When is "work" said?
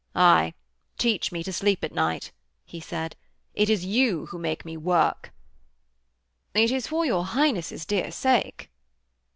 4.75-5.31